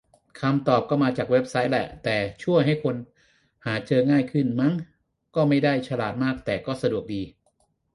[0.39, 2.95] คำตอบก็มาจากเว็บไซต์แหละ แต่ช่วยให้คน
[3.65, 4.73] หาเจอง่ายขึ้น มั้ง
[5.35, 7.21] ก็ไม่ได้ฉลาดมาก แต่ก็สะดวกดี